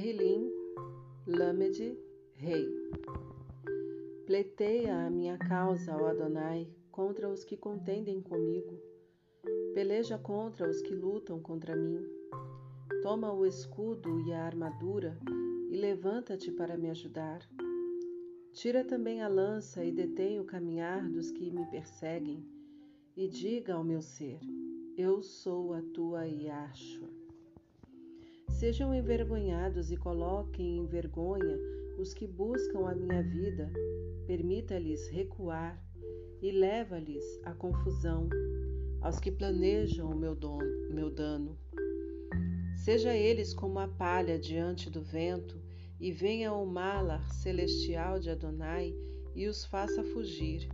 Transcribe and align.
Terrilim, 0.00 0.50
Lamed, 1.26 1.94
Rei. 2.32 2.66
Pleiteia 4.24 4.96
a 5.06 5.10
minha 5.10 5.36
causa, 5.36 5.94
ó 5.94 6.06
Adonai, 6.06 6.66
contra 6.90 7.28
os 7.28 7.44
que 7.44 7.54
contendem 7.54 8.22
comigo. 8.22 8.80
Peleja 9.74 10.16
contra 10.16 10.66
os 10.66 10.80
que 10.80 10.94
lutam 10.94 11.38
contra 11.42 11.76
mim. 11.76 12.02
Toma 13.02 13.30
o 13.30 13.44
escudo 13.44 14.22
e 14.22 14.32
a 14.32 14.46
armadura 14.46 15.18
e 15.68 15.76
levanta-te 15.76 16.50
para 16.50 16.78
me 16.78 16.88
ajudar. 16.88 17.46
Tira 18.54 18.82
também 18.82 19.20
a 19.20 19.28
lança 19.28 19.84
e 19.84 19.92
detém 19.92 20.40
o 20.40 20.46
caminhar 20.46 21.10
dos 21.10 21.30
que 21.30 21.50
me 21.50 21.66
perseguem, 21.66 22.42
e 23.14 23.28
diga 23.28 23.74
ao 23.74 23.84
meu 23.84 24.00
ser: 24.00 24.40
Eu 24.96 25.20
sou 25.20 25.74
a 25.74 25.82
tua 25.92 26.26
Yashua. 26.26 27.19
Sejam 28.60 28.94
envergonhados 28.94 29.90
e 29.90 29.96
coloquem 29.96 30.76
em 30.76 30.84
vergonha 30.84 31.58
os 31.96 32.12
que 32.12 32.26
buscam 32.26 32.86
a 32.86 32.94
minha 32.94 33.22
vida, 33.22 33.72
permita-lhes 34.26 35.08
recuar 35.08 35.82
e 36.42 36.52
leva-lhes 36.52 37.24
a 37.42 37.54
confusão, 37.54 38.28
aos 39.00 39.18
que 39.18 39.32
planejam 39.32 40.10
o 40.10 40.14
meu, 40.14 40.34
dono, 40.34 40.90
meu 40.90 41.08
dano. 41.08 41.58
Seja 42.76 43.16
eles 43.16 43.54
como 43.54 43.78
a 43.78 43.88
palha 43.88 44.38
diante 44.38 44.90
do 44.90 45.00
vento, 45.00 45.58
e 45.98 46.12
venha 46.12 46.52
o 46.52 46.66
malar 46.66 47.30
celestial 47.30 48.20
de 48.20 48.28
Adonai 48.28 48.94
e 49.34 49.46
os 49.46 49.64
faça 49.64 50.04
fugir. 50.04 50.68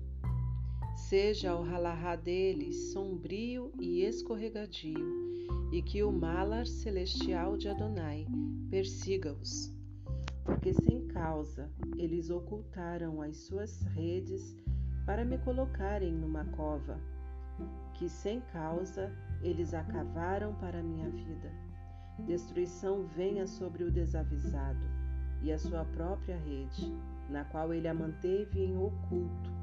Seja 0.97 1.55
o 1.55 1.63
halahá 1.63 2.17
deles 2.17 2.91
sombrio 2.93 3.71
e 3.79 4.03
escorregadio, 4.03 4.99
e 5.71 5.83
que 5.83 6.03
o 6.03 6.11
malar 6.11 6.67
celestial 6.67 7.59
de 7.59 7.69
Adonai 7.69 8.27
persiga-os. 8.71 9.71
Porque 10.43 10.73
sem 10.73 11.07
causa 11.09 11.71
eles 11.99 12.31
ocultaram 12.31 13.21
as 13.21 13.37
suas 13.37 13.83
redes 13.95 14.57
para 15.05 15.23
me 15.23 15.37
colocarem 15.39 16.13
numa 16.13 16.47
cova, 16.47 16.99
que 17.95 18.09
sem 18.09 18.41
causa 18.53 19.13
eles 19.43 19.75
acavaram 19.75 20.55
para 20.55 20.83
minha 20.83 21.11
vida. 21.11 21.53
Destruição 22.21 23.07
venha 23.07 23.47
sobre 23.47 23.85
o 23.85 23.91
desavisado 23.91 24.87
e 25.43 25.53
a 25.53 25.59
sua 25.59 25.85
própria 25.85 26.39
rede, 26.39 26.91
na 27.29 27.45
qual 27.45 27.75
ele 27.75 27.87
a 27.87 27.95
manteve 27.95 28.61
em 28.61 28.79
oculto. 28.79 29.56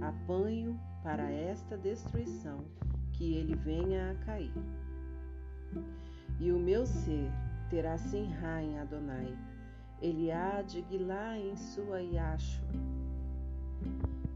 Apanho 0.00 0.78
para 1.02 1.30
esta 1.30 1.76
destruição 1.76 2.64
que 3.12 3.34
ele 3.34 3.54
venha 3.54 4.10
a 4.10 4.14
cair. 4.24 4.52
E 6.38 6.52
o 6.52 6.58
meu 6.58 6.84
ser 6.84 7.30
terá 7.70 7.96
Sinra 7.96 8.62
em 8.62 8.78
Adonai, 8.78 9.36
ele 10.00 10.30
há 10.30 10.62
de 10.62 10.82
guilá 10.82 11.38
em 11.38 11.56
sua 11.56 12.02
Yashua. 12.02 12.68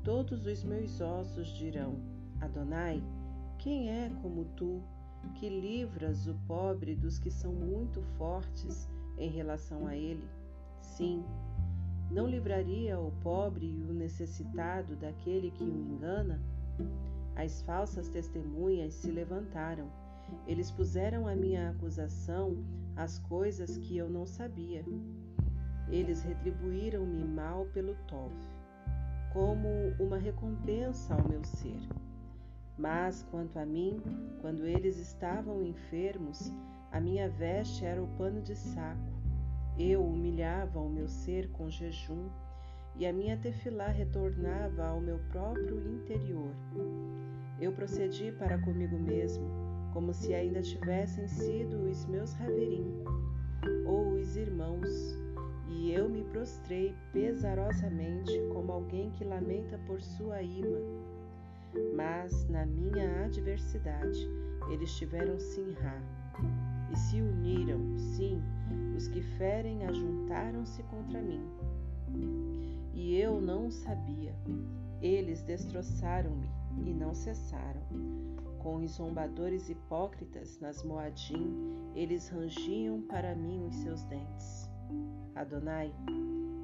Todos 0.03 0.47
os 0.47 0.65
meus 0.65 1.01
ossos 1.01 1.49
dirão: 1.49 1.97
Adonai, 2.41 3.03
quem 3.59 3.91
é 3.91 4.11
como 4.23 4.47
tu, 4.57 4.83
que 5.35 5.49
livras 5.49 6.27
o 6.27 6.35
pobre 6.47 6.95
dos 6.95 7.19
que 7.19 7.31
são 7.31 7.53
muito 7.53 8.03
fortes 8.17 8.89
em 9.19 9.29
relação 9.29 9.87
a 9.87 9.95
ele? 9.95 10.27
Sim, 10.81 11.23
não 12.11 12.27
livraria 12.27 12.99
o 12.99 13.13
pobre 13.23 13.67
e 13.67 13.85
o 13.85 13.93
necessitado 13.93 14.97
daquele 14.97 15.51
que 15.51 15.65
o 15.65 15.77
engana? 15.77 16.41
As 17.37 17.63
falsas 17.63 18.09
testemunhas 18.09 18.95
se 18.95 19.11
levantaram 19.11 19.89
eles 20.47 20.71
puseram 20.71 21.27
à 21.27 21.35
minha 21.35 21.71
acusação 21.71 22.65
as 22.97 23.19
coisas 23.19 23.77
que 23.79 23.97
eu 23.97 24.09
não 24.09 24.27
sabia. 24.27 24.85
Eles 25.89 26.23
retribuíram-me 26.23 27.25
mal 27.25 27.67
pelo 27.67 27.95
Tov, 28.07 28.33
como 29.33 29.69
uma 29.99 30.19
recompensa 30.19 31.15
ao 31.15 31.29
meu 31.29 31.45
ser. 31.45 31.81
Mas 32.79 33.27
quanto 33.31 33.59
a 33.59 33.67
mim, 33.67 34.01
quando 34.41 34.67
eles 34.67 34.97
estavam 34.97 35.63
enfermos, 35.63 36.53
a 36.93 37.01
minha 37.01 37.29
veste 37.29 37.85
era 37.85 38.03
o 38.03 38.09
pano 38.17 38.41
de 38.41 38.57
saco. 38.57 39.20
Eu 39.83 40.05
humilhava 40.05 40.79
o 40.79 40.91
meu 40.91 41.09
ser 41.09 41.49
com 41.53 41.71
jejum, 41.71 42.29
e 42.97 43.07
a 43.07 43.13
minha 43.15 43.39
tefilá 43.39 43.87
retornava 43.87 44.85
ao 44.85 45.01
meu 45.01 45.19
próprio 45.31 45.81
interior. 45.89 46.55
Eu 47.59 47.73
procedi 47.73 48.31
para 48.31 48.59
comigo 48.59 48.99
mesmo 48.99 49.49
como 49.95 50.13
se 50.13 50.35
ainda 50.35 50.61
tivessem 50.61 51.27
sido 51.27 51.89
os 51.89 52.05
meus 52.05 52.39
Haverim 52.39 52.93
ou 53.87 54.13
os 54.13 54.37
irmãos, 54.37 55.17
e 55.67 55.93
eu 55.93 56.11
me 56.11 56.25
prostrei 56.25 56.95
pesarosamente 57.11 58.39
como 58.53 58.73
alguém 58.73 59.11
que 59.13 59.25
lamenta 59.25 59.79
por 59.87 60.03
sua 60.03 60.43
ima. 60.43 60.79
Mas 61.97 62.47
na 62.51 62.67
minha 62.67 63.25
adversidade 63.25 64.29
eles 64.71 64.95
tiveram 64.95 65.39
Sinra 65.39 66.20
e 66.93 66.97
se 66.97 67.21
uniram, 67.21 67.99
sim, 67.99 68.43
os 68.97 69.09
que 69.09 69.23
ferem 69.23 69.85
ajuntaram-se 69.85 70.83
contra 70.85 71.23
mim. 71.23 71.45
E 72.93 73.17
eu 73.17 73.41
não 73.41 73.71
sabia. 73.71 74.35
Eles 75.01 75.43
destroçaram-me 75.43 76.51
e 76.85 76.93
não 76.93 77.15
cessaram. 77.15 77.81
Com 78.59 78.77
os 78.77 78.93
zombadores 78.93 79.71
hipócritas 79.71 80.61
nas 80.61 80.83
Moadim, 80.83 81.91
eles 81.95 82.29
rangiam 82.29 83.01
para 83.03 83.35
mim 83.35 83.67
os 83.67 83.77
seus 83.77 84.03
dentes. 84.05 84.69
Adonai, 85.35 85.95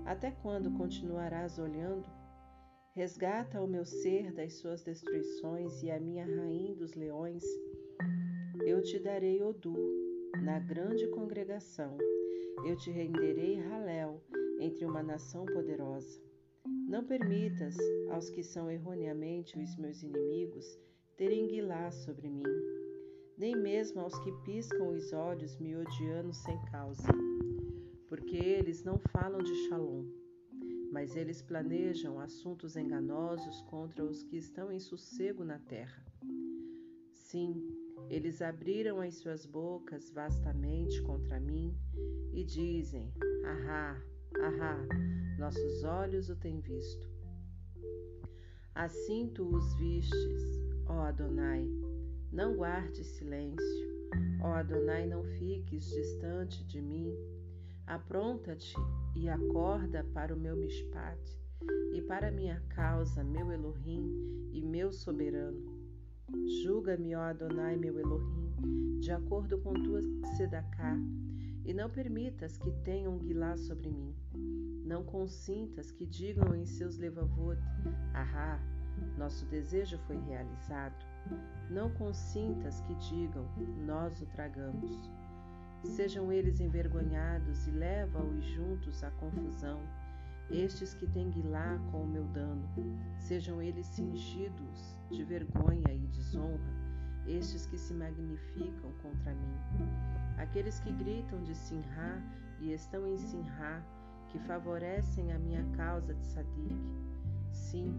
até 0.05 0.31
quando 0.31 0.71
continuarás 0.73 1.59
olhando? 1.59 2.05
Resgata 2.95 3.63
o 3.63 3.67
meu 3.67 3.85
ser 3.85 4.33
das 4.33 4.55
suas 4.55 4.83
destruições 4.83 5.83
e 5.83 5.91
a 5.91 5.99
minha 5.99 6.27
rainha 6.27 6.75
dos 6.75 6.95
leões. 6.95 7.45
Eu 8.65 8.83
te 8.83 8.99
darei 8.99 9.43
Odu 9.43 9.77
na 10.43 10.59
grande 10.59 11.07
congregação. 11.09 11.97
Eu 12.65 12.77
te 12.77 12.91
renderei 12.91 13.61
Halel 13.61 14.23
entre 14.61 14.85
uma 14.85 15.03
nação 15.03 15.45
poderosa. 15.47 16.21
Não 16.89 17.05
permitas 17.05 17.77
aos 18.11 18.31
que 18.31 18.43
são 18.43 18.71
erroneamente 18.71 19.59
os 19.59 19.77
meus 19.77 20.03
inimigos 20.03 20.79
terem 21.17 21.47
guilá 21.47 21.91
sobre 21.91 22.29
mim, 22.29 22.45
nem 23.39 23.57
mesmo 23.57 24.01
aos 24.01 24.19
que 24.21 24.33
piscam 24.45 24.89
os 24.89 25.13
olhos 25.13 25.57
me 25.59 25.77
odiando 25.77 26.33
sem 26.33 26.61
causa, 26.71 27.09
porque 28.09 28.37
eles 28.37 28.85
não 28.85 28.99
falam 28.99 29.43
de 29.43 29.55
Shalom, 29.67 30.05
mas 30.93 31.17
eles 31.17 31.43
planejam 31.43 32.21
assuntos 32.21 32.77
enganosos 32.77 33.63
contra 33.63 34.05
os 34.05 34.23
que 34.23 34.37
estão 34.37 34.71
em 34.71 34.81
sossego 34.81 35.45
na 35.45 35.59
terra. 35.59 36.05
Sim, 37.13 37.76
eles 38.09 38.41
abriram 38.41 39.00
as 39.00 39.17
suas 39.17 39.44
bocas 39.44 40.11
vastamente 40.11 41.03
contra 41.03 41.41
mim 41.41 41.77
e 42.33 42.44
dizem: 42.44 43.12
Ahá, 43.44 44.03
ahá, 44.41 44.87
nossos 45.39 45.84
olhos 45.84 46.28
o 46.28 46.37
têm 46.37 46.61
visto. 46.61 47.09
Assim 48.75 49.31
tu 49.34 49.56
os 49.56 49.75
vistes, 49.75 50.66
Ó 50.89 51.00
Adonai, 51.00 51.69
não 52.33 52.55
guardes 52.56 53.06
silêncio. 53.06 53.97
Ó 54.41 54.49
Adonai, 54.49 55.06
não 55.06 55.25
fiques 55.25 55.87
distante 55.87 56.65
de 56.65 56.81
mim. 56.81 57.12
Apronta-te 57.87 58.75
e 59.15 59.28
acorda 59.28 60.05
para 60.12 60.34
o 60.34 60.39
meu 60.39 60.56
mishpat 60.56 61.19
e 61.93 62.03
para 62.03 62.31
minha 62.31 62.61
causa, 62.69 63.25
meu 63.25 63.50
Elohim 63.50 64.50
e 64.53 64.61
meu 64.61 64.93
soberano. 64.93 65.76
Julga-me, 66.63 67.15
ó 67.15 67.21
Adonai, 67.21 67.77
meu 67.77 68.01
Elohim, 68.01 68.99
de 68.99 69.13
acordo 69.13 69.59
com 69.59 69.73
tua 69.75 70.03
sedacá, 70.37 70.97
e 71.65 71.73
não 71.73 71.89
permitas 71.89 72.59
que 72.59 72.73
tenham 72.83 73.17
guilá 73.19 73.57
sobre 73.57 73.91
mim. 73.91 74.13
Não 74.84 75.05
consintas 75.05 75.93
que 75.93 76.05
digam 76.05 76.53
em 76.53 76.67
seus 76.67 76.97
levavot, 76.97 77.61
ahá, 78.13 78.61
nosso 79.17 79.47
desejo 79.47 79.99
foi 80.07 80.19
realizado. 80.19 81.07
Não 81.71 81.91
consintas 81.95 82.81
que 82.81 82.95
digam, 82.97 83.47
nós 83.87 84.21
o 84.21 84.27
tragamos. 84.27 85.09
Sejam 85.84 86.33
eles 86.33 86.59
envergonhados 86.59 87.69
e 87.69 87.71
leva-os 87.71 88.45
juntos 88.45 89.05
à 89.05 89.13
confusão. 89.13 89.81
Estes 90.51 90.95
que 90.95 91.07
têm 91.09 91.31
guilá 91.31 91.78
com 91.91 92.03
o 92.03 92.07
meu 92.07 92.25
dano, 92.28 92.69
sejam 93.19 93.60
eles 93.60 93.87
cingidos 93.87 94.97
de 95.10 95.25
vergonha 95.25 95.93
e 95.93 96.07
desonra, 96.09 96.75
estes 97.27 97.66
que 97.66 97.77
se 97.77 97.93
magnificam 97.93 98.93
contra 99.03 99.34
mim. 99.34 99.59
Aqueles 100.39 100.78
que 100.81 100.93
gritam 100.93 101.43
de 101.43 101.54
Sinhá 101.54 102.22
e 102.60 102.72
estão 102.72 103.07
em 103.07 103.19
Sinhá, 103.19 103.83
que 104.28 104.39
favorecem 104.41 105.33
a 105.33 105.39
minha 105.39 105.65
causa 105.77 106.15
de 106.15 106.25
Sadik. 106.27 106.77
Sim, 107.51 107.93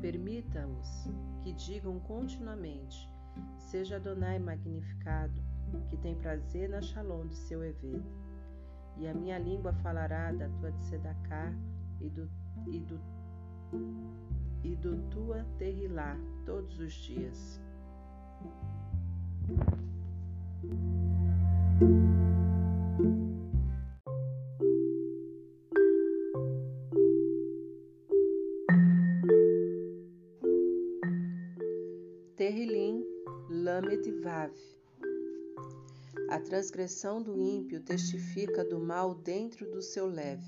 Permita-os 0.00 1.08
que 1.42 1.52
digam 1.52 1.98
continuamente: 2.00 3.10
Seja 3.58 3.96
Adonai 3.96 4.38
magnificado, 4.38 5.42
que 5.90 5.96
tem 5.96 6.14
prazer 6.14 6.68
na 6.68 6.80
shalom 6.80 7.26
de 7.26 7.34
seu 7.34 7.64
evento. 7.64 8.27
E 8.98 9.06
a 9.06 9.14
minha 9.14 9.38
língua 9.38 9.72
falará 9.74 10.32
da 10.32 10.48
tua 10.60 10.72
tzedakah 10.72 11.54
e 12.00 12.10
do, 12.10 12.28
e 12.66 12.80
do, 12.80 13.00
e 14.64 14.76
do 14.76 14.98
tua 15.10 15.44
terrilá 15.58 16.16
todos 16.44 16.78
os 16.80 16.92
dias. 16.92 17.60
Terrilim 32.36 33.04
Lamed 33.50 34.10
Vav 34.22 34.77
A 36.30 36.38
transgressão 36.38 37.22
do 37.22 37.40
ímpio 37.40 37.80
testifica 37.80 38.62
do 38.62 38.78
mal 38.78 39.14
dentro 39.14 39.70
do 39.70 39.80
seu 39.80 40.06
leve. 40.06 40.46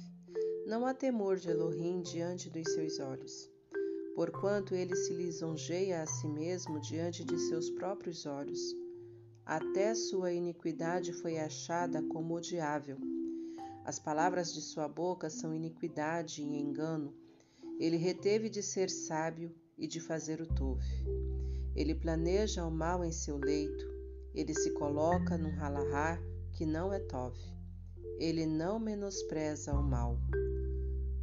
Não 0.66 0.84
há 0.84 0.92
temor 0.92 1.38
de 1.38 1.48
Elohim 1.48 2.02
diante 2.02 2.50
dos 2.50 2.70
seus 2.74 3.00
olhos, 3.00 3.50
porquanto 4.14 4.74
ele 4.74 4.94
se 4.94 5.14
lisonjeia 5.14 6.02
a 6.02 6.06
si 6.06 6.28
mesmo 6.28 6.78
diante 6.82 7.24
de 7.24 7.38
seus 7.38 7.70
próprios 7.70 8.26
olhos. 8.26 8.60
Até 9.46 9.94
sua 9.94 10.32
iniquidade 10.32 11.14
foi 11.14 11.38
achada 11.38 12.02
como 12.02 12.34
odiável. 12.34 12.98
As 13.82 13.98
palavras 13.98 14.52
de 14.52 14.60
sua 14.60 14.86
boca 14.86 15.30
são 15.30 15.54
iniquidade 15.54 16.42
e 16.42 16.60
engano. 16.60 17.14
Ele 17.78 17.96
reteve 17.96 18.50
de 18.50 18.62
ser 18.62 18.90
sábio 18.90 19.50
e 19.78 19.86
de 19.86 19.98
fazer 19.98 20.42
o 20.42 20.46
tove. 20.46 21.06
Ele 21.74 21.94
planeja 21.94 22.66
o 22.66 22.70
mal 22.70 23.02
em 23.02 23.10
seu 23.12 23.38
leito, 23.38 23.89
ele 24.34 24.54
se 24.54 24.70
coloca 24.72 25.36
num 25.36 25.54
halahá 25.58 26.18
que 26.52 26.64
não 26.64 26.92
é 26.92 26.98
tov. 26.98 27.36
Ele 28.18 28.46
não 28.46 28.78
menospreza 28.78 29.72
o 29.72 29.82
mal. 29.82 30.18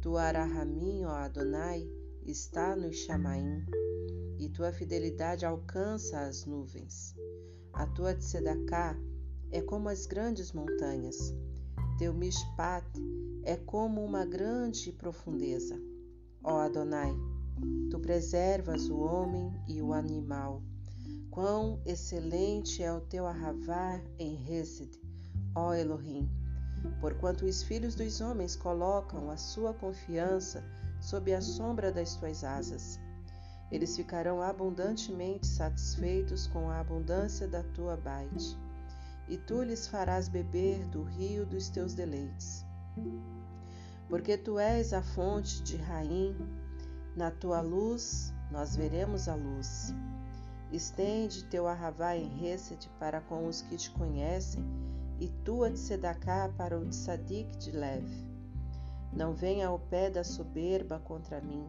Tua 0.00 0.22
arahamim, 0.22 1.04
ó 1.04 1.10
Adonai, 1.10 1.88
está 2.24 2.74
no 2.76 2.92
Shamaim, 2.92 3.64
e 4.38 4.48
tua 4.48 4.72
fidelidade 4.72 5.44
alcança 5.44 6.20
as 6.20 6.44
nuvens. 6.44 7.14
A 7.72 7.86
tua 7.86 8.14
tzedakah 8.14 8.96
é 9.50 9.60
como 9.60 9.88
as 9.88 10.06
grandes 10.06 10.52
montanhas. 10.52 11.34
Teu 11.98 12.12
mishpat 12.14 12.86
é 13.42 13.56
como 13.56 14.04
uma 14.04 14.24
grande 14.24 14.92
profundeza. 14.92 15.80
Ó 16.42 16.58
Adonai, 16.58 17.14
Tu 17.90 17.98
preservas 17.98 18.88
o 18.88 18.98
homem 19.00 19.52
e 19.66 19.82
o 19.82 19.92
animal. 19.92 20.62
Quão 21.30 21.80
excelente 21.84 22.82
é 22.82 22.92
o 22.92 23.00
teu 23.00 23.26
arravar 23.26 24.02
em 24.18 24.34
Hesed, 24.48 24.90
ó 25.54 25.74
Elohim, 25.74 26.28
porquanto 27.00 27.44
os 27.44 27.62
filhos 27.62 27.94
dos 27.94 28.20
homens 28.20 28.56
colocam 28.56 29.30
a 29.30 29.36
sua 29.36 29.72
confiança 29.74 30.64
sob 31.00 31.32
a 31.32 31.40
sombra 31.40 31.92
das 31.92 32.16
tuas 32.16 32.42
asas. 32.42 32.98
Eles 33.70 33.94
ficarão 33.94 34.42
abundantemente 34.42 35.46
satisfeitos 35.46 36.46
com 36.46 36.70
a 36.70 36.80
abundância 36.80 37.46
da 37.46 37.62
tua 37.62 37.96
baite, 37.96 38.56
e 39.28 39.36
tu 39.36 39.62
lhes 39.62 39.86
farás 39.86 40.28
beber 40.28 40.86
do 40.88 41.02
rio 41.02 41.44
dos 41.44 41.68
teus 41.68 41.94
deleites. 41.94 42.64
Porque 44.08 44.38
tu 44.38 44.58
és 44.58 44.94
a 44.94 45.02
fonte 45.02 45.62
de 45.62 45.76
Raim, 45.76 46.34
na 47.14 47.30
tua 47.30 47.60
luz 47.60 48.32
nós 48.50 48.74
veremos 48.74 49.28
a 49.28 49.34
luz. 49.34 49.92
Estende 50.72 51.44
teu 51.44 51.66
arravá 51.66 52.16
em 52.16 52.44
Hesed 52.44 52.90
para 52.98 53.20
com 53.20 53.46
os 53.46 53.62
que 53.62 53.76
te 53.76 53.90
conhecem 53.90 54.62
e 55.18 55.28
tua 55.44 55.70
tzedakah 55.70 56.52
para 56.56 56.78
o 56.78 56.84
tzadik 56.86 57.56
de 57.56 57.72
leve. 57.72 58.28
Não 59.12 59.34
venha 59.34 59.68
ao 59.68 59.78
pé 59.78 60.10
da 60.10 60.22
soberba 60.22 60.98
contra 60.98 61.40
mim, 61.40 61.66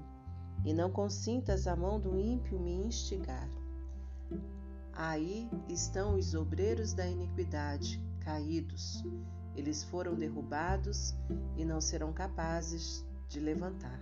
e 0.65 0.73
não 0.73 0.91
consintas 0.91 1.65
a 1.67 1.75
mão 1.75 1.99
do 1.99 2.19
ímpio 2.19 2.59
me 2.59 2.73
instigar. 2.73 3.49
Aí 4.93 5.49
estão 5.69 6.15
os 6.15 6.33
obreiros 6.33 6.93
da 6.93 7.07
iniquidade, 7.07 8.03
caídos. 8.19 9.03
Eles 9.55 9.83
foram 9.83 10.13
derrubados 10.13 11.15
e 11.55 11.63
não 11.63 11.79
serão 11.79 12.11
capazes 12.11 13.05
de 13.29 13.39
levantar. 13.39 13.99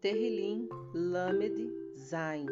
Terrilim 0.00 0.66
Lamed 0.94 1.70
Zain 1.94 2.46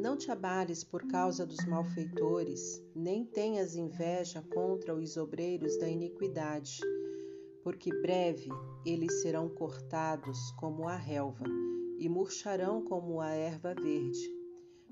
Não 0.00 0.16
te 0.16 0.30
abales 0.30 0.82
por 0.82 1.06
causa 1.06 1.44
dos 1.44 1.62
malfeitores, 1.66 2.82
nem 2.96 3.26
tenhas 3.26 3.76
inveja 3.76 4.40
contra 4.40 4.94
os 4.94 5.18
obreiros 5.18 5.76
da 5.78 5.86
iniquidade, 5.86 6.80
porque 7.62 7.90
breve 8.00 8.48
eles 8.86 9.20
serão 9.20 9.50
cortados 9.50 10.50
como 10.52 10.88
a 10.88 10.96
relva 10.96 11.44
e 11.98 12.08
murcharão 12.08 12.82
como 12.82 13.20
a 13.20 13.28
erva 13.32 13.74
verde. 13.74 14.26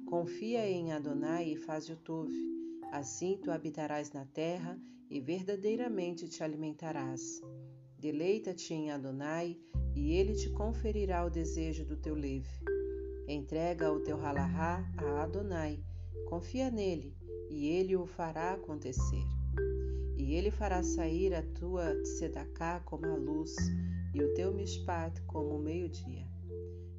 Confia 0.04 0.68
em 0.68 0.92
Adonai 0.92 1.52
e 1.52 1.56
faz 1.56 1.88
o 1.88 1.96
tove. 1.96 2.36
Assim 2.92 3.38
tu 3.42 3.50
habitarás 3.50 4.12
na 4.12 4.26
terra 4.26 4.78
e 5.08 5.18
verdadeiramente 5.18 6.28
te 6.28 6.44
alimentarás. 6.44 7.40
Deleita-te 7.98 8.74
em 8.74 8.90
Adonai 8.90 9.58
e 9.94 10.12
ele 10.12 10.34
te 10.34 10.50
conferirá 10.50 11.24
o 11.24 11.30
desejo 11.30 11.84
do 11.84 11.96
teu 11.96 12.14
leve. 12.14 12.48
Entrega 13.28 13.92
o 13.92 14.00
teu 14.00 14.16
halahá 14.16 14.84
a 14.96 15.22
Adonai, 15.22 15.82
confia 16.26 16.70
nele 16.70 17.16
e 17.50 17.68
ele 17.68 17.96
o 17.96 18.06
fará 18.06 18.54
acontecer. 18.54 19.24
E 20.16 20.34
ele 20.34 20.50
fará 20.50 20.82
sair 20.82 21.34
a 21.34 21.42
tua 21.42 21.94
tzedakah 22.02 22.80
como 22.80 23.06
a 23.06 23.16
luz 23.16 23.54
e 24.14 24.22
o 24.22 24.34
teu 24.34 24.52
mishpat 24.52 25.20
como 25.22 25.56
o 25.56 25.62
meio-dia. 25.62 26.26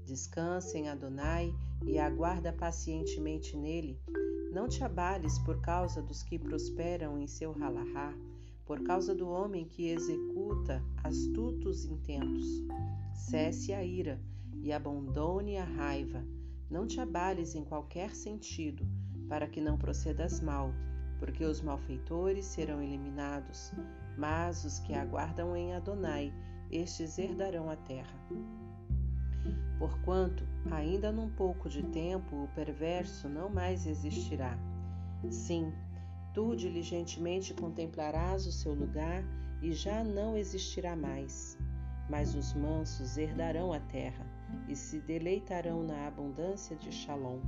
Descansa 0.06 0.78
em 0.78 0.89
Adonai 0.89 1.54
e 1.86 1.98
aguarda 1.98 2.51
pacientemente 2.54 3.56
nele. 3.56 4.00
Não 4.51 4.68
te 4.68 4.84
abales 4.84 5.39
por 5.39 5.62
causa 5.62 6.01
dos 6.01 6.22
que 6.22 6.38
prosperam 6.38 7.17
em 7.17 7.27
seu 7.27 7.53
halahá, 7.53 8.13
por 8.65 8.82
causa 8.84 9.13
do 9.13 9.27
homem 9.29 9.65
que 9.65 9.89
executa 9.89 10.84
astutos 11.03 11.86
intentos. 11.86 12.48
Cesse 13.13 13.74
a 13.74 13.84
ira 13.84 14.20
e 14.62 14.72
abandone 14.72 15.58
a 15.58 15.63
raiva. 15.63 16.24
Não 16.70 16.88
te 16.88 17.00
abales 17.00 17.55
em 17.55 17.63
qualquer 17.63 18.15
sentido, 18.15 18.88
para 19.27 19.48
que 19.48 19.62
não 19.62 19.77
procedas 19.77 20.39
mal, 20.39 20.74
porque 21.20 21.43
os 21.46 21.62
malfeitores 21.62 22.46
serão 22.46 22.82
eliminados, 22.82 23.72
mas 24.17 24.63
os 24.63 24.79
que 24.79 24.93
aguardam 24.93 25.55
em 25.55 25.74
Adonai, 25.74 26.34
estes 26.72 27.17
herdarão 27.17 27.70
a 27.70 27.75
terra. 27.75 28.17
Porquanto, 29.77 30.48
ainda 30.72 31.12
num 31.12 31.29
pouco 31.29 31.67
de 31.67 31.84
tempo, 31.84 32.43
o 32.43 32.48
perverso 32.55 33.27
não 33.27 33.50
mais 33.50 33.86
existirá. 33.86 34.58
Sim, 35.29 35.74
tu 36.34 36.56
diligentemente 36.56 37.54
contemplarás 37.54 38.48
o 38.48 38.52
seu 38.52 38.74
lugar 38.74 39.24
e 39.62 39.72
já 39.72 40.04
não 40.04 40.36
existirá 40.36 40.96
mais. 40.96 41.58
Mas 42.10 42.36
os 42.36 42.54
mansos 42.54 43.18
herdarão 43.18 43.72
a 43.72 43.80
terra 43.80 44.25
e 44.68 44.75
se 44.75 45.00
deleitarão 45.00 45.84
na 45.84 46.08
abundância 46.08 46.75
de 46.75 46.92
Shalom. 46.92 47.40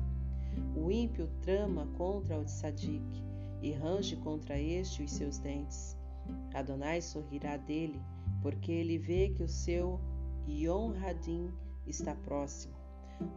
O 0.75 0.91
ímpio 0.91 1.27
trama 1.41 1.87
contra 1.97 2.39
o 2.39 2.45
tzadik 2.45 3.03
e 3.61 3.71
range 3.71 4.15
contra 4.17 4.57
este 4.59 5.03
os 5.03 5.11
seus 5.11 5.37
dentes. 5.39 5.97
Adonai 6.53 7.01
sorrirá 7.01 7.57
dele, 7.57 8.01
porque 8.41 8.71
ele 8.71 8.97
vê 8.97 9.29
que 9.29 9.43
o 9.43 9.49
seu 9.49 9.99
Yom 10.47 10.93
Hadim 11.03 11.51
está 11.85 12.15
próximo. 12.15 12.75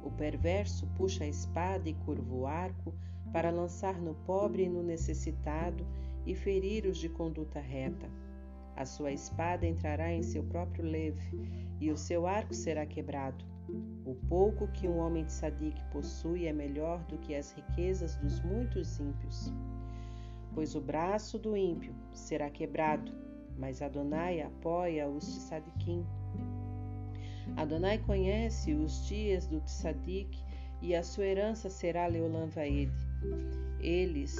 O 0.03 0.11
perverso 0.11 0.87
puxa 0.97 1.25
a 1.25 1.29
espada 1.29 1.89
e 1.89 1.95
curva 1.95 2.35
o 2.35 2.47
arco 2.47 2.95
para 3.33 3.51
lançar 3.51 4.01
no 4.01 4.15
pobre 4.27 4.65
e 4.65 4.69
no 4.69 4.83
necessitado 4.83 5.87
e 6.27 6.35
ferir 6.35 6.87
os 6.87 6.99
de 6.99 7.09
conduta 7.09 7.61
reta. 7.61 8.09
A 8.77 8.85
sua 8.85 9.11
espada 9.11 9.67
entrará 9.67 10.13
em 10.13 10.23
seu 10.23 10.43
próprio 10.45 10.85
leve 10.85 11.67
e 11.81 11.91
o 11.91 11.97
seu 11.97 12.27
arco 12.27 12.55
será 12.55 12.87
quebrado. 12.87 13.45
O 14.05 14.15
pouco 14.29 14.69
que 14.69 14.87
um 14.89 14.99
homem 14.99 15.25
de 15.25 15.33
sadique 15.33 15.83
possui 15.91 16.47
é 16.47 16.53
melhor 16.53 17.03
do 17.05 17.19
que 17.19 17.35
as 17.35 17.53
riquezas 17.53 18.15
dos 18.17 18.41
muitos 18.41 18.99
ímpios. 18.99 19.53
Pois 20.55 20.75
o 20.75 20.81
braço 20.81 21.39
do 21.39 21.57
ímpio 21.57 21.95
será 22.13 22.49
quebrado, 22.49 23.13
mas 23.59 23.83
Adonai 23.83 24.41
apoia 24.41 25.09
os 25.09 25.27
de 25.27 25.41
sadiquim. 25.41 26.07
Adonai 27.57 27.99
conhece 27.99 28.75
os 28.75 29.07
dias 29.07 29.47
do 29.47 29.61
tzadik 29.61 30.39
e 30.81 30.95
a 30.95 31.03
sua 31.03 31.27
herança 31.27 31.69
será 31.69 32.07
Leolam 32.07 32.47
Vaed. 32.47 33.08
Eles 33.81 34.37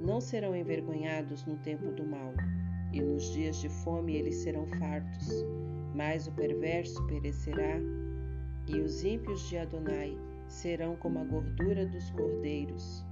não 0.00 0.20
serão 0.20 0.54
envergonhados 0.54 1.44
no 1.44 1.56
tempo 1.56 1.90
do 1.92 2.04
mal, 2.04 2.32
e 2.92 3.00
nos 3.00 3.32
dias 3.32 3.56
de 3.56 3.68
fome 3.68 4.14
eles 4.16 4.36
serão 4.36 4.66
fartos. 4.78 5.28
mas 5.94 6.26
o 6.26 6.32
perverso 6.32 7.02
perecerá, 7.06 7.80
e 8.68 8.78
os 8.80 9.02
ímpios 9.02 9.48
de 9.48 9.56
Adonai 9.56 10.14
serão 10.46 10.94
como 10.96 11.18
a 11.18 11.24
gordura 11.24 11.86
dos 11.86 12.10
cordeiros. 12.10 13.02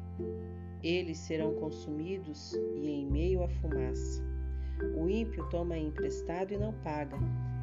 Eles 0.82 1.16
serão 1.16 1.54
consumidos 1.54 2.52
e 2.76 2.90
em 2.90 3.06
meio 3.06 3.42
à 3.42 3.48
fumaça. 3.48 4.22
O 4.94 5.08
ímpio 5.08 5.48
toma 5.48 5.78
emprestado 5.78 6.52
e 6.52 6.58
não 6.58 6.74
paga, 6.82 7.16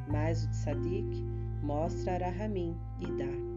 mas 0.08 0.44
o 0.44 0.50
tzadik 0.50 1.24
mostra 1.62 2.14
Arahamim 2.14 2.76
e 2.98 3.06
dá. 3.06 3.51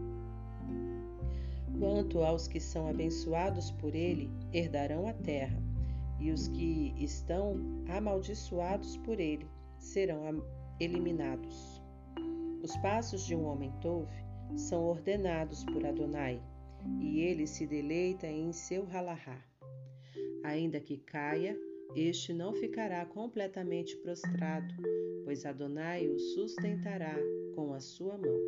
Quanto 1.78 2.22
aos 2.22 2.48
que 2.48 2.58
são 2.58 2.88
abençoados 2.88 3.70
por 3.72 3.94
ele, 3.94 4.30
herdarão 4.52 5.06
a 5.06 5.12
terra, 5.12 5.62
e 6.18 6.30
os 6.30 6.48
que 6.48 6.94
estão 6.96 7.56
amaldiçoados 7.88 8.96
por 8.98 9.20
ele 9.20 9.46
serão 9.78 10.42
eliminados. 10.80 11.82
Os 12.62 12.76
passos 12.78 13.26
de 13.26 13.34
um 13.34 13.44
homem 13.44 13.72
tove 13.80 14.24
são 14.56 14.84
ordenados 14.84 15.64
por 15.64 15.84
Adonai, 15.84 16.40
e 17.00 17.20
ele 17.20 17.46
se 17.46 17.66
deleita 17.66 18.26
em 18.26 18.52
seu 18.52 18.86
halahá. 18.86 19.38
Ainda 20.44 20.80
que 20.80 20.96
caia, 20.96 21.58
este 21.94 22.32
não 22.32 22.54
ficará 22.54 23.04
completamente 23.04 23.96
prostrado, 23.98 24.74
pois 25.24 25.44
Adonai 25.44 26.08
o 26.08 26.18
sustentará 26.18 27.16
com 27.54 27.72
a 27.74 27.80
sua 27.80 28.16
mão. 28.16 28.40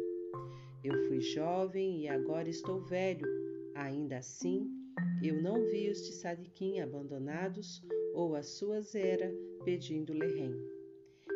Eu 0.85 1.09
fui 1.09 1.21
jovem 1.21 2.03
e 2.03 2.09
agora 2.09 2.49
estou 2.49 2.81
velho. 2.81 3.27
Ainda 3.75 4.19
assim, 4.19 4.71
eu 5.23 5.43
não 5.43 5.65
vi 5.65 5.91
os 5.91 6.03
de 6.03 6.13
Sadiquim 6.13 6.81
abandonados 6.81 7.83
ou 8.15 8.37
a 8.37 8.43
sua 8.43 8.81
zera 8.81 9.33
pedindo 9.65 10.13
lerrém. 10.13 10.55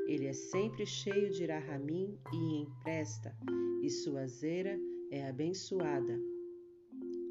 Ele 0.07 0.27
é 0.27 0.33
sempre 0.33 0.85
cheio 0.87 1.31
de 1.31 1.47
rahamim 1.47 2.19
e 2.33 2.63
empresta, 2.63 3.37
e 3.83 3.91
sua 3.91 4.27
zera 4.27 4.79
é 5.11 5.29
abençoada. 5.29 6.19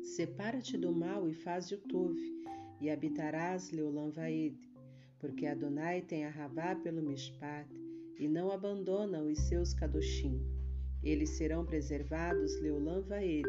Separa-te 0.04 0.78
do 0.78 0.92
mal 0.92 1.28
e 1.28 1.34
faze 1.34 1.76
o 1.76 1.78
tove, 1.78 2.44
e 2.80 2.90
habitarás 2.90 3.72
Leolam 3.72 4.10
Vaed, 4.10 4.58
porque 5.20 5.46
Adonai 5.46 6.02
tem 6.02 6.26
a 6.26 6.30
rabá 6.30 6.76
pelo 6.76 7.02
Mishpat, 7.02 7.70
e 8.18 8.28
não 8.28 8.52
abandona 8.52 9.22
os 9.22 9.38
seus 9.40 9.74
kadoshim. 9.74 10.61
Eles 11.04 11.32
serão 11.32 11.66
preservados 11.66 12.60
Leolam 12.62 13.02
Vaed, 13.02 13.48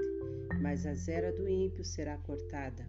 mas 0.61 0.87
a 0.87 0.94
zera 0.94 1.30
do 1.32 1.49
ímpio 1.49 1.85
será 1.85 2.16
cortada. 2.18 2.88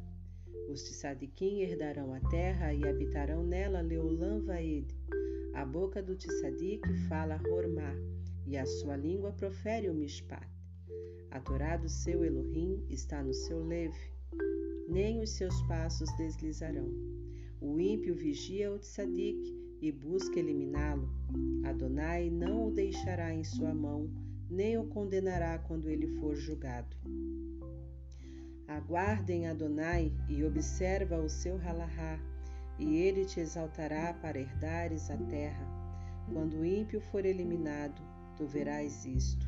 Os 0.69 0.83
de 0.85 0.93
Sadiquim 0.93 1.59
herdarão 1.59 2.13
a 2.13 2.19
terra 2.29 2.73
e 2.73 2.87
habitarão 2.87 3.45
nela 3.45 3.81
Leolam 3.81 4.41
Vaed. 4.41 4.87
A 5.53 5.65
boca 5.65 6.01
do 6.01 6.15
Tissadik 6.15 6.81
fala 7.09 7.41
Hormá, 7.49 7.93
e 8.47 8.57
a 8.57 8.65
sua 8.65 8.95
língua 8.95 9.33
profere 9.33 9.89
o 9.89 9.93
Mishpat. 9.93 10.47
A 11.29 11.39
Torá 11.39 11.75
do 11.75 11.89
seu 11.89 12.23
Elohim 12.23 12.85
está 12.89 13.21
no 13.21 13.33
seu 13.33 13.65
leve, 13.65 14.11
nem 14.87 15.21
os 15.21 15.31
seus 15.31 15.61
passos 15.63 16.09
deslizarão. 16.15 16.89
O 17.59 17.79
ímpio 17.79 18.15
vigia 18.15 18.71
o 18.71 18.79
Tzadik 18.79 19.41
e 19.81 19.91
busca 19.91 20.39
eliminá-lo. 20.39 21.09
Adonai 21.65 22.29
não 22.29 22.67
o 22.67 22.71
deixará 22.71 23.33
em 23.33 23.43
sua 23.43 23.73
mão, 23.73 24.09
nem 24.49 24.77
o 24.77 24.85
condenará 24.87 25.57
quando 25.59 25.89
ele 25.89 26.07
for 26.19 26.35
julgado. 26.35 26.95
Aguardem 28.67 29.47
Adonai 29.47 30.11
e 30.27 30.43
observa 30.43 31.17
o 31.17 31.29
seu 31.29 31.57
halahá, 31.57 32.19
e 32.79 32.97
ele 32.97 33.25
te 33.25 33.39
exaltará 33.39 34.13
para 34.13 34.39
herdares 34.39 35.11
a 35.11 35.17
terra. 35.17 35.67
Quando 36.31 36.59
o 36.59 36.65
ímpio 36.65 37.01
for 37.01 37.25
eliminado, 37.25 38.01
tu 38.35 38.47
verás 38.47 39.05
isto. 39.05 39.45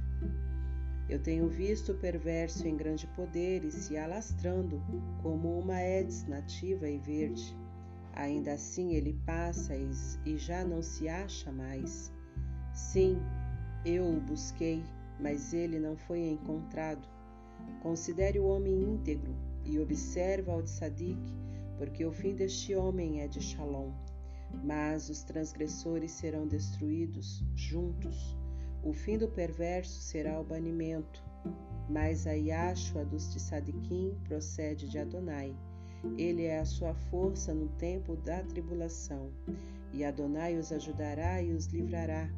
Eu 1.07 1.21
tenho 1.21 1.47
visto 1.47 1.91
o 1.91 1.97
perverso 1.97 2.67
em 2.67 2.75
grande 2.75 3.07
poder 3.15 3.63
e 3.63 3.71
se 3.71 3.95
alastrando 3.95 4.81
como 5.21 5.59
uma 5.59 5.79
Eds 5.81 6.27
nativa 6.27 6.89
e 6.89 6.97
verde. 6.97 7.55
Ainda 8.13 8.53
assim 8.53 8.93
ele 8.93 9.13
passa 9.25 9.73
e 10.25 10.37
já 10.37 10.63
não 10.63 10.81
se 10.81 11.07
acha 11.07 11.51
mais. 11.51 12.11
Sim, 12.73 13.19
eu 13.85 14.03
o 14.03 14.19
busquei, 14.19 14.83
mas 15.19 15.53
ele 15.53 15.79
não 15.79 15.95
foi 15.95 16.27
encontrado. 16.27 17.07
Considere 17.81 18.39
o 18.39 18.47
homem 18.47 18.81
íntegro 18.81 19.35
e 19.63 19.79
observa 19.79 20.51
ao 20.51 20.63
tzadik, 20.63 21.21
porque 21.77 22.03
o 22.03 22.11
fim 22.11 22.35
deste 22.35 22.73
homem 22.73 23.21
é 23.21 23.27
de 23.27 23.39
shalom. 23.39 23.91
Mas 24.63 25.09
os 25.09 25.23
transgressores 25.23 26.11
serão 26.11 26.47
destruídos 26.47 27.43
juntos. 27.55 28.35
O 28.83 28.91
fim 28.91 29.17
do 29.17 29.27
perverso 29.27 30.01
será 30.01 30.39
o 30.39 30.43
banimento. 30.43 31.23
Mas 31.87 32.25
a 32.25 32.31
Yashua 32.31 33.05
dos 33.05 33.27
tzadikim 33.35 34.17
procede 34.23 34.89
de 34.89 34.97
Adonai. 34.97 35.55
Ele 36.17 36.43
é 36.43 36.59
a 36.59 36.65
sua 36.65 36.93
força 36.93 37.53
no 37.53 37.67
tempo 37.77 38.15
da 38.15 38.43
tribulação. 38.43 39.31
E 39.93 40.03
Adonai 40.03 40.57
os 40.57 40.71
ajudará 40.71 41.41
e 41.41 41.51
os 41.51 41.67
livrará 41.67 42.29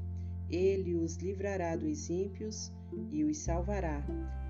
ele 0.49 0.95
os 0.95 1.15
livrará 1.17 1.75
dos 1.75 2.09
ímpios 2.09 2.71
e 3.11 3.23
os 3.23 3.37
salvará, 3.37 4.03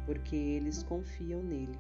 porque 0.06 0.36
eles 0.36 0.84
confiam 0.84 1.42
nele. 1.42 1.78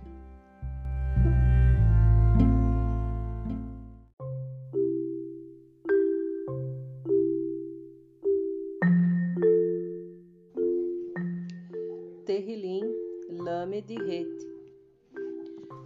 Terrilim, 12.26 12.84
Lamed 13.30 13.92
Het. 13.92 14.48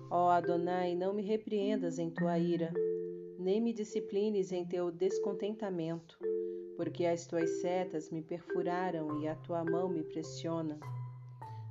Ó 0.09 0.29
Adonai, 0.29 0.95
não 0.95 1.13
me 1.13 1.21
repreendas 1.21 2.00
em 2.00 2.09
tua 2.09 2.39
ira, 2.39 2.73
nem 3.38 3.61
me 3.61 3.73
disciplines 3.73 4.51
em 4.51 4.65
teu 4.65 4.91
descontentamento 4.91 6.17
porque 6.78 7.06
as 7.06 7.25
tuas 7.25 7.50
setas 7.62 8.10
me 8.10 8.22
perfuraram 8.22 9.22
e 9.22 9.28
a 9.28 9.36
tua 9.36 9.63
mão 9.63 9.90
me 9.90 10.04
pressiona. 10.04 10.80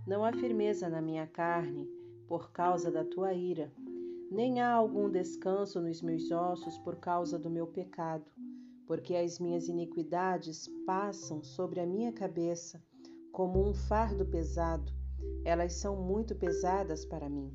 Não 0.06 0.24
há 0.24 0.32
firmeza 0.32 0.88
na 0.88 1.00
minha 1.00 1.26
carne 1.26 1.88
por 2.26 2.52
causa 2.52 2.90
da 2.90 3.04
tua 3.04 3.34
ira, 3.34 3.72
nem 4.30 4.60
há 4.60 4.72
algum 4.72 5.10
descanso 5.10 5.80
nos 5.80 6.00
meus 6.00 6.30
ossos 6.30 6.78
por 6.78 6.96
causa 6.96 7.38
do 7.38 7.50
meu 7.50 7.66
pecado, 7.66 8.30
porque 8.86 9.14
as 9.16 9.38
minhas 9.38 9.68
iniquidades 9.68 10.68
passam 10.86 11.42
sobre 11.42 11.80
a 11.80 11.86
minha 11.86 12.12
cabeça 12.12 12.80
como 13.32 13.68
um 13.68 13.72
fardo 13.72 14.26
pesado, 14.26 14.92
elas 15.44 15.74
são 15.74 15.96
muito 15.96 16.34
pesadas 16.34 17.04
para 17.04 17.28
mim. 17.28 17.52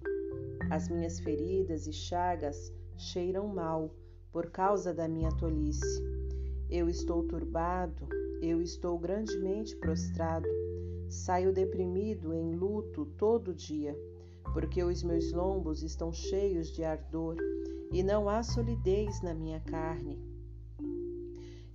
As 0.71 0.87
minhas 0.87 1.19
feridas 1.19 1.85
e 1.85 1.93
chagas 1.93 2.73
cheiram 2.97 3.47
mal 3.47 3.93
por 4.31 4.49
causa 4.51 4.93
da 4.93 5.07
minha 5.07 5.29
tolice. 5.37 6.01
Eu 6.69 6.89
estou 6.89 7.23
turbado, 7.23 8.07
eu 8.41 8.61
estou 8.61 8.97
grandemente 8.97 9.75
prostrado. 9.75 10.47
Saio 11.07 11.53
deprimido 11.53 12.33
em 12.33 12.55
luto 12.55 13.05
todo 13.17 13.53
dia, 13.53 13.95
porque 14.51 14.83
os 14.83 15.03
meus 15.03 15.31
lombos 15.31 15.83
estão 15.83 16.11
cheios 16.11 16.71
de 16.71 16.83
ardor 16.83 17.37
e 17.91 18.01
não 18.01 18.27
há 18.27 18.41
solidez 18.41 19.21
na 19.21 19.33
minha 19.33 19.59
carne. 19.59 20.19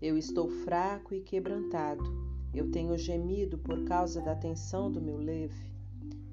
Eu 0.03 0.19
estou 0.19 0.49
fraco 0.49 1.15
e 1.15 1.21
quebrantado. 1.21 2.03
Eu 2.53 2.71
tenho 2.71 2.99
gemido 2.99 3.57
por 3.59 3.85
causa 3.85 4.21
da 4.21 4.35
tensão 4.35 4.91
do 4.91 5.01
meu 5.01 5.19
leve. 5.19 5.71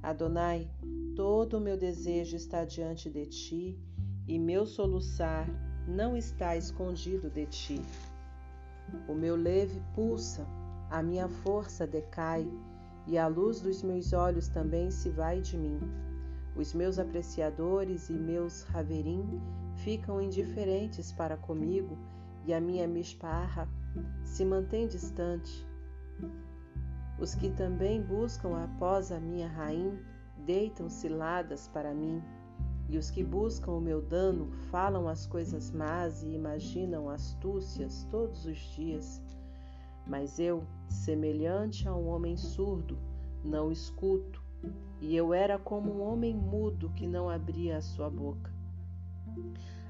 Adonai, 0.01 0.67
todo 1.15 1.57
o 1.57 1.61
meu 1.61 1.77
desejo 1.77 2.35
está 2.35 2.65
diante 2.65 3.09
de 3.09 3.25
ti 3.27 3.79
e 4.27 4.39
meu 4.39 4.65
soluçar 4.65 5.47
não 5.87 6.17
está 6.17 6.57
escondido 6.57 7.29
de 7.29 7.45
ti. 7.45 7.81
O 9.08 9.13
meu 9.13 9.36
leve 9.36 9.82
pulsa, 9.94 10.48
a 10.89 11.01
minha 11.03 11.27
força 11.27 11.86
decai, 11.86 12.48
e 13.06 13.17
a 13.17 13.27
luz 13.27 13.62
dos 13.62 13.84
meus 13.84 14.13
olhos 14.13 14.48
também 14.48 14.91
se 14.91 15.10
vai 15.10 15.41
de 15.41 15.58
mim. 15.58 15.79
Os 16.56 16.74
meus 16.74 16.98
apreciadores 16.98 18.10
e 18.10 18.13
meus 18.13 18.63
raverim 18.63 19.41
ficam 19.75 20.22
indiferentes 20.22 21.12
para 21.12 21.38
comigo, 21.38 21.98
e 22.46 22.53
a 22.53 22.62
minha 22.62 22.88
misparra 22.88 23.67
se 24.24 24.44
mantém 24.44 24.88
distante. 24.88 25.67
Os 27.20 27.36
que 27.36 27.50
também 27.50 28.01
buscam 28.01 28.63
após 28.63 29.12
a 29.12 29.20
minha 29.20 29.48
rainha 29.48 30.00
deitam 30.46 30.89
ciladas 30.89 31.67
para 31.67 31.94
mim. 31.94 32.24
E 32.89 32.98
os 32.98 33.12
que 33.12 33.24
buscam 33.24 33.72
o 33.72 33.82
meu 33.82 34.01
dano 34.01 34.48
falam 34.72 35.10
as 35.10 35.25
coisas 35.25 35.72
más 35.72 36.24
e 36.24 36.29
imaginam 36.29 37.10
astúcias 37.10 38.08
todos 38.10 38.46
os 38.46 38.58
dias. 38.75 39.22
Mas 40.06 40.39
eu, 40.39 40.63
semelhante 40.89 41.88
a 41.88 41.94
um 41.94 42.08
homem 42.08 42.38
surdo, 42.38 42.98
não 43.44 43.72
escuto, 43.72 44.41
e 45.01 45.15
eu 45.15 45.34
era 45.34 45.60
como 45.60 45.91
um 45.91 46.01
homem 46.01 46.34
mudo 46.34 46.89
que 46.96 47.06
não 47.06 47.29
abria 47.29 47.77
a 47.77 47.82
sua 47.82 48.10
boca. 48.10 48.51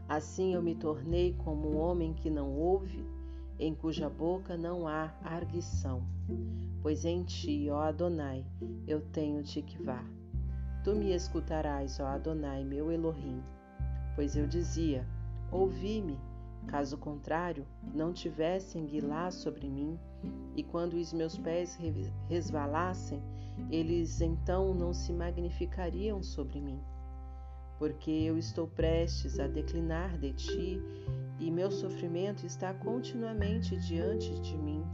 Assim 0.10 0.54
eu 0.54 0.62
me 0.62 0.74
tornei 0.74 1.34
como 1.34 1.70
um 1.70 1.78
homem 1.78 2.14
que 2.14 2.30
não 2.30 2.52
ouve, 2.52 3.06
em 3.60 3.74
cuja 3.74 4.10
boca 4.10 4.58
não 4.58 4.88
há 4.88 5.14
arguição. 5.24 6.02
Pois 6.82 7.06
em 7.06 7.24
ti, 7.24 7.68
ó 7.70 7.82
Adonai, 7.82 8.46
eu 8.88 9.02
tenho 9.02 9.44
tikvá. 9.44 10.04
Tu 10.88 10.96
me 10.96 11.14
escutarás, 11.14 12.00
ó 12.00 12.06
Adonai, 12.06 12.64
meu 12.64 12.90
Elohim. 12.90 13.44
Pois 14.16 14.38
eu 14.38 14.48
dizia: 14.48 15.06
Ouvi-me, 15.52 16.18
caso 16.66 16.98
contrário, 16.98 17.68
não 17.94 18.14
tivessem 18.14 18.86
guilá 18.86 19.30
sobre 19.30 19.68
mim, 19.68 20.00
e 20.56 20.64
quando 20.64 20.94
os 20.94 21.12
meus 21.12 21.38
pés 21.38 21.78
resvalassem, 22.30 23.22
eles 23.70 24.22
então 24.22 24.74
não 24.74 24.94
se 24.94 25.12
magnificariam 25.12 26.24
sobre 26.24 26.62
mim. 26.62 26.80
Porque 27.78 28.10
eu 28.10 28.38
estou 28.38 28.66
prestes 28.66 29.42
a 29.42 29.48
declinar 29.48 30.18
de 30.18 30.32
ti 30.32 30.82
e 31.38 31.52
meu 31.52 31.70
sofrimento 31.70 32.46
está 32.46 32.74
continuamente 32.74 33.76
diante 33.76 34.40
de 34.40 34.56
mim. 34.56 34.86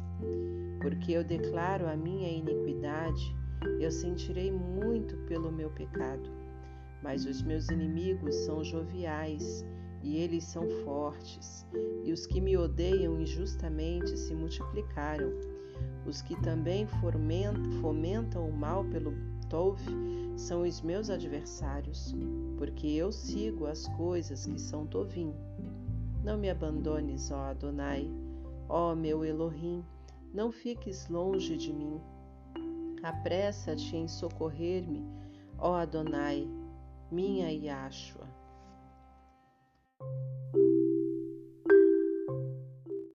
Porque 0.82 1.12
eu 1.12 1.24
declaro 1.24 1.88
a 1.88 1.96
minha 1.96 2.30
iniquidade, 2.30 3.43
eu 3.80 3.92
sentirei 3.92 4.52
muito 4.52 5.18
pelo 5.28 5.52
meu 5.52 5.70
pecado. 5.70 6.30
Mas 7.02 7.26
os 7.26 7.42
meus 7.42 7.70
inimigos 7.70 8.36
são 8.46 8.64
joviais 8.64 9.66
e 10.04 10.18
eles 10.18 10.44
são 10.44 10.70
fortes, 10.84 11.66
e 12.04 12.12
os 12.12 12.26
que 12.26 12.42
me 12.42 12.58
odeiam 12.58 13.20
injustamente 13.20 14.18
se 14.18 14.36
multiplicaram. 14.36 15.32
Os 16.06 16.22
que 16.22 16.36
também 16.42 16.86
fomentam 17.82 18.50
o 18.50 18.54
mal 18.54 18.84
pelo 18.86 19.14
Tov 19.50 19.80
são 20.36 20.64
os 20.64 20.82
meus 20.82 21.10
adversários, 21.10 22.14
porque 22.58 22.88
eu 22.88 23.12
sigo 23.12 23.66
as 23.66 23.88
coisas 23.96 24.46
que 24.46 24.60
são 24.60 24.86
Tovim. 24.86 25.34
Não 26.24 26.38
me 26.38 26.50
abandones, 26.50 27.32
ó 27.32 27.52
Adonai, 27.52 28.10
ó 28.68 28.94
meu 28.94 29.24
Elohim, 29.24 29.84
não 30.34 30.52
fiques 30.52 31.08
longe 31.08 31.56
de 31.56 31.72
mim. 31.72 32.02
Apressa-te 33.04 33.98
em 33.98 34.08
socorrer-me, 34.08 35.06
ó 35.58 35.76
Adonai, 35.76 36.48
minha 37.12 37.52
Yashua. 37.52 38.33